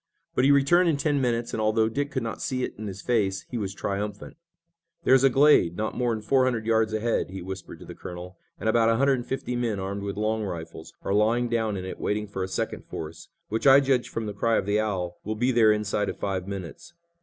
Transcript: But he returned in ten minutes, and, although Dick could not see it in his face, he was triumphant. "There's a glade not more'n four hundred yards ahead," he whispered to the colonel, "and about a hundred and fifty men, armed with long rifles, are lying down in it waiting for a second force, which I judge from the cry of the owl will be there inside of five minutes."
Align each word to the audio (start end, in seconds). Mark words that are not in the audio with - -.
But 0.33 0.45
he 0.45 0.51
returned 0.51 0.89
in 0.89 0.97
ten 0.97 1.21
minutes, 1.21 1.53
and, 1.53 1.61
although 1.61 1.87
Dick 1.87 2.09
could 2.09 2.23
not 2.23 2.41
see 2.41 2.63
it 2.63 2.73
in 2.75 2.87
his 2.87 3.03
face, 3.03 3.45
he 3.51 3.57
was 3.59 3.71
triumphant. 3.71 4.35
"There's 5.03 5.23
a 5.23 5.29
glade 5.29 5.77
not 5.77 5.95
more'n 5.95 6.21
four 6.23 6.43
hundred 6.45 6.65
yards 6.65 6.91
ahead," 6.91 7.29
he 7.29 7.39
whispered 7.43 7.77
to 7.77 7.85
the 7.85 7.93
colonel, 7.93 8.35
"and 8.59 8.67
about 8.67 8.89
a 8.89 8.95
hundred 8.95 9.19
and 9.19 9.27
fifty 9.27 9.55
men, 9.55 9.79
armed 9.79 10.01
with 10.01 10.17
long 10.17 10.43
rifles, 10.43 10.91
are 11.03 11.13
lying 11.13 11.49
down 11.49 11.77
in 11.77 11.85
it 11.85 11.99
waiting 11.99 12.25
for 12.25 12.41
a 12.41 12.47
second 12.47 12.85
force, 12.87 13.27
which 13.49 13.67
I 13.67 13.79
judge 13.79 14.09
from 14.09 14.25
the 14.25 14.33
cry 14.33 14.57
of 14.57 14.65
the 14.65 14.79
owl 14.79 15.19
will 15.23 15.35
be 15.35 15.51
there 15.51 15.71
inside 15.71 16.09
of 16.09 16.17
five 16.17 16.47
minutes." 16.47 16.95